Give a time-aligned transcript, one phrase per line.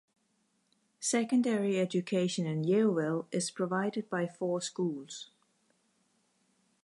[0.99, 5.29] Secondary education in Yeovil is provided by four schools.